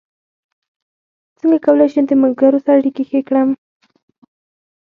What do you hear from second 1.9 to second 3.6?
شم د ملګرو سره اړیکې ښې کړم